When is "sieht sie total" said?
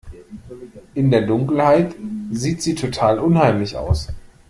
2.31-3.19